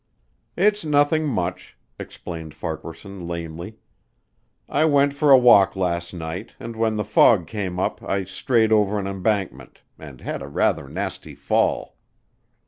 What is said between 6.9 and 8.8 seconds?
the fog came up I strayed